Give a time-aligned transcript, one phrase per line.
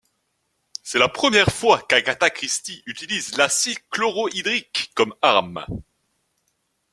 [0.81, 5.63] C'est la première fois qu'Agatha Christie utilise l'acide chlorhydrique comme arme.